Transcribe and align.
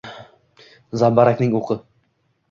zambarakning_oqi 1.01 1.75